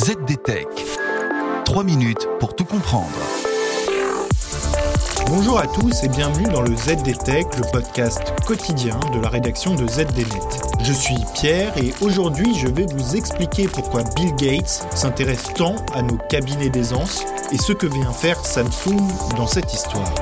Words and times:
ZDTech. 0.00 0.66
3 1.66 1.84
minutes 1.84 2.26
pour 2.38 2.56
tout 2.56 2.64
comprendre. 2.64 3.10
Bonjour 5.26 5.58
à 5.58 5.66
tous 5.66 6.02
et 6.02 6.08
bienvenue 6.08 6.48
dans 6.48 6.62
le 6.62 6.74
ZDTech, 6.74 7.44
le 7.58 7.70
podcast 7.70 8.32
quotidien 8.46 8.98
de 9.12 9.20
la 9.20 9.28
rédaction 9.28 9.74
de 9.74 9.86
ZDNet. 9.86 10.40
Je 10.82 10.94
suis 10.94 11.18
Pierre 11.34 11.76
et 11.76 11.92
aujourd'hui 12.00 12.54
je 12.54 12.68
vais 12.68 12.86
vous 12.90 13.14
expliquer 13.14 13.68
pourquoi 13.68 14.02
Bill 14.16 14.34
Gates 14.36 14.86
s'intéresse 14.94 15.52
tant 15.54 15.76
à 15.92 16.00
nos 16.00 16.16
cabinets 16.30 16.70
d'aisance 16.70 17.22
et 17.52 17.58
ce 17.58 17.74
que 17.74 17.86
vient 17.86 18.12
faire 18.12 18.38
Samsung 18.46 18.96
dans 19.36 19.46
cette 19.46 19.74
histoire. 19.74 20.14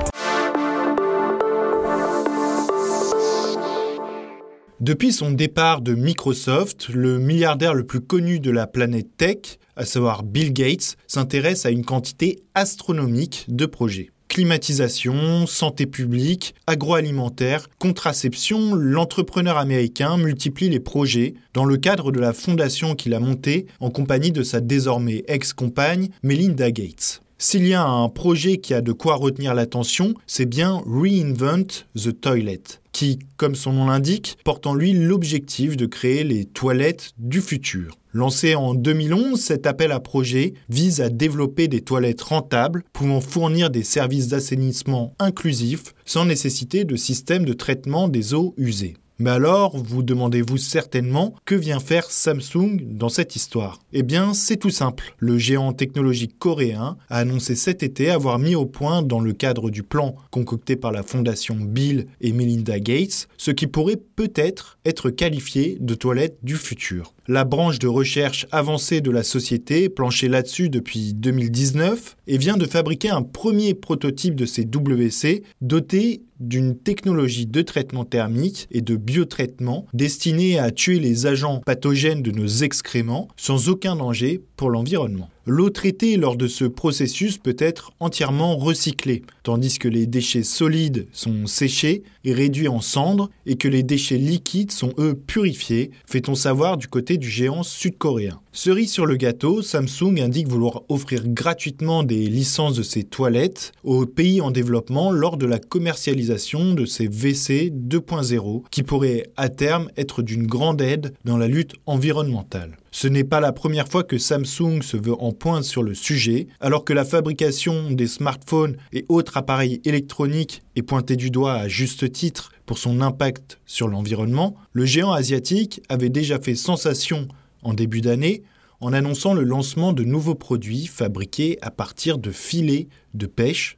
Depuis 4.81 5.11
son 5.11 5.31
départ 5.31 5.81
de 5.81 5.93
Microsoft, 5.93 6.87
le 6.87 7.19
milliardaire 7.19 7.73
le 7.73 7.85
plus 7.85 7.99
connu 7.99 8.39
de 8.39 8.49
la 8.49 8.65
planète 8.65 9.09
tech, 9.17 9.59
à 9.75 9.83
savoir 9.83 10.23
Bill 10.23 10.53
Gates, 10.53 10.95
s'intéresse 11.05 11.65
à 11.65 11.69
une 11.69 11.83
quantité 11.83 12.39
astronomique 12.55 13.43
de 13.49 13.65
projets. 13.65 14.09
Climatisation, 14.29 15.47
santé 15.47 15.85
publique, 15.85 16.55
agroalimentaire, 16.65 17.67
contraception, 17.77 18.73
l'entrepreneur 18.73 19.57
américain 19.57 20.15
multiplie 20.15 20.69
les 20.69 20.79
projets 20.79 21.33
dans 21.53 21.65
le 21.65 21.75
cadre 21.75 22.13
de 22.13 22.19
la 22.21 22.31
fondation 22.31 22.95
qu'il 22.95 23.13
a 23.13 23.19
montée 23.19 23.65
en 23.81 23.89
compagnie 23.89 24.31
de 24.31 24.43
sa 24.43 24.61
désormais 24.61 25.25
ex-compagne 25.27 26.07
Melinda 26.23 26.71
Gates. 26.71 27.21
S'il 27.41 27.65
y 27.65 27.73
a 27.73 27.87
un 27.87 28.09
projet 28.09 28.57
qui 28.57 28.73
a 28.73 28.81
de 28.81 28.91
quoi 28.91 29.15
retenir 29.15 29.53
l'attention, 29.53 30.13
c'est 30.27 30.45
bien 30.45 30.83
Reinvent 30.85 31.85
the 31.95 32.19
Toilet 32.19 32.61
qui, 32.91 33.19
comme 33.37 33.55
son 33.55 33.71
nom 33.71 33.85
l'indique, 33.85 34.37
porte 34.43 34.67
en 34.67 34.73
lui 34.73 34.91
l'objectif 34.91 35.77
de 35.77 35.85
créer 35.85 36.25
les 36.25 36.43
toilettes 36.43 37.13
du 37.17 37.39
futur. 37.39 37.95
Lancé 38.11 38.55
en 38.55 38.73
2011, 38.73 39.39
cet 39.39 39.67
appel 39.67 39.93
à 39.93 40.01
projet 40.01 40.53
vise 40.67 40.99
à 40.99 41.07
développer 41.07 41.69
des 41.69 41.79
toilettes 41.79 42.23
rentables 42.23 42.83
pouvant 42.91 43.21
fournir 43.21 43.69
des 43.69 43.83
services 43.83 44.27
d'assainissement 44.27 45.13
inclusifs 45.17 45.93
sans 46.03 46.25
nécessiter 46.25 46.83
de 46.83 46.97
système 46.97 47.45
de 47.45 47.53
traitement 47.53 48.09
des 48.09 48.33
eaux 48.33 48.53
usées. 48.57 48.97
Mais 49.21 49.31
alors, 49.31 49.75
vous 49.75 50.01
demandez-vous 50.01 50.55
certainement 50.55 51.35
que 51.43 51.53
vient 51.53 51.81
faire 51.81 52.09
Samsung 52.09 52.77
dans 52.83 53.09
cette 53.09 53.35
histoire? 53.35 53.81
Eh 53.91 54.01
bien, 54.01 54.33
c'est 54.33 54.55
tout 54.55 54.69
simple. 54.69 55.13
Le 55.17 55.37
géant 55.37 55.73
technologique 55.73 56.39
coréen 56.39 56.95
a 57.09 57.17
annoncé 57.17 57.55
cet 57.55 57.83
été 57.83 58.09
avoir 58.09 58.39
mis 58.39 58.55
au 58.55 58.65
point, 58.65 59.01
dans 59.01 59.19
le 59.19 59.33
cadre 59.33 59.69
du 59.69 59.83
plan 59.83 60.15
concocté 60.31 60.77
par 60.77 60.93
la 60.93 61.03
fondation 61.03 61.57
Bill 61.59 62.07
et 62.21 62.31
Melinda 62.31 62.79
Gates, 62.79 63.27
ce 63.35 63.51
qui 63.51 63.67
pourrait 63.67 63.99
peut-être 64.15 64.79
être 64.85 65.09
qualifié 65.09 65.75
de 65.81 65.95
toilette 65.95 66.37
du 66.41 66.55
futur. 66.55 67.13
La 67.31 67.43
branche 67.43 67.77
de 67.77 67.87
recherche 67.87 68.47
avancée 68.51 69.01
de 69.01 69.11
la 69.11 69.21
société, 69.21 69.87
planchée 69.87 70.27
là-dessus 70.27 70.67
depuis 70.69 71.13
2019, 71.13 72.17
et 72.25 72.39
vient 72.39 72.57
de 72.57 72.65
fabriquer 72.65 73.11
un 73.11 73.21
premier 73.21 73.75
prototype 73.75 74.33
de 74.33 74.47
ces 74.47 74.63
WC 74.63 75.43
doté 75.61 76.23
d'une 76.39 76.75
technologie 76.75 77.45
de 77.45 77.61
traitement 77.61 78.03
thermique 78.03 78.67
et 78.71 78.81
de 78.81 78.95
biotraitement 78.95 79.85
destinée 79.93 80.57
à 80.57 80.71
tuer 80.71 80.97
les 80.97 81.27
agents 81.27 81.61
pathogènes 81.63 82.23
de 82.23 82.31
nos 82.31 82.47
excréments 82.47 83.27
sans 83.37 83.69
aucun 83.69 83.95
danger 83.95 84.41
pour 84.55 84.71
l'environnement. 84.71 85.29
L'eau 85.45 85.69
traitée 85.69 86.17
lors 86.17 86.35
de 86.35 86.47
ce 86.47 86.65
processus 86.65 87.37
peut 87.37 87.55
être 87.57 87.91
entièrement 87.99 88.57
recyclée, 88.57 89.23
tandis 89.43 89.79
que 89.79 89.87
les 89.87 90.05
déchets 90.05 90.43
solides 90.43 91.07
sont 91.11 91.47
séchés 91.47 92.03
et 92.23 92.33
réduits 92.33 92.67
en 92.67 92.81
cendres 92.81 93.29
et 93.45 93.55
que 93.55 93.67
les 93.67 93.81
déchets 93.81 94.17
liquides 94.17 94.71
sont 94.71 94.93
eux 94.99 95.15
purifiés, 95.15 95.91
fait-on 96.05 96.35
savoir 96.35 96.77
du 96.77 96.87
côté 96.87 97.17
du 97.17 97.29
géant 97.29 97.63
sud-coréen. 97.63 98.39
Cerise 98.51 98.91
sur 98.91 99.05
le 99.05 99.15
gâteau, 99.15 99.61
Samsung 99.61 100.19
indique 100.19 100.47
vouloir 100.47 100.83
offrir 100.89 101.27
gratuitement 101.27 102.03
des 102.03 102.27
licences 102.27 102.75
de 102.75 102.83
ses 102.83 103.03
toilettes 103.03 103.71
aux 103.83 104.05
pays 104.05 104.41
en 104.41 104.51
développement 104.51 105.11
lors 105.11 105.37
de 105.37 105.45
la 105.45 105.59
commercialisation 105.59 106.73
de 106.73 106.85
ces 106.85 107.07
WC 107.07 107.71
2.0 107.71 108.63
qui 108.69 108.83
pourraient 108.83 109.29
à 109.37 109.49
terme 109.49 109.89
être 109.97 110.21
d'une 110.21 110.47
grande 110.47 110.81
aide 110.81 111.13
dans 111.25 111.37
la 111.37 111.47
lutte 111.47 111.75
environnementale. 111.85 112.77
Ce 112.91 113.07
n'est 113.07 113.23
pas 113.23 113.39
la 113.39 113.51
première 113.51 113.87
fois 113.87 114.03
que 114.03 114.17
Samsung 114.17 114.81
se 114.81 114.97
veut 114.97 115.13
en 115.19 115.31
pointe 115.31 115.63
sur 115.63 115.83
le 115.83 115.93
sujet, 115.93 116.47
alors 116.59 116.83
que 116.83 116.93
la 116.93 117.05
fabrication 117.05 117.91
des 117.91 118.07
smartphones 118.07 118.77
et 118.93 119.05
autres 119.09 119.37
appareils 119.37 119.81
électroniques 119.85 120.63
est 120.75 120.81
pointée 120.81 121.15
du 121.15 121.29
doigt 121.29 121.53
à 121.53 121.67
juste 121.67 122.11
titre 122.11 122.51
pour 122.65 122.77
son 122.77 123.01
impact 123.01 123.59
sur 123.65 123.87
l'environnement, 123.87 124.55
le 124.73 124.85
géant 124.85 125.11
asiatique 125.11 125.81
avait 125.89 126.09
déjà 126.09 126.39
fait 126.39 126.55
sensation 126.55 127.27
en 127.61 127.73
début 127.73 128.01
d'année 128.01 128.43
en 128.81 128.93
annonçant 128.93 129.33
le 129.33 129.43
lancement 129.43 129.93
de 129.93 130.03
nouveaux 130.03 130.35
produits 130.35 130.87
fabriqués 130.87 131.57
à 131.61 131.71
partir 131.71 132.17
de 132.17 132.31
filets 132.31 132.87
de 133.13 133.25
pêche 133.25 133.77